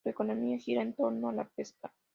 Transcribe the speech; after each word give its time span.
Su 0.03 0.09
economía 0.09 0.57
gira 0.57 0.81
en 0.81 0.93
torno 0.95 1.29
a 1.29 1.33
la 1.33 1.47
pesca. 1.47 1.93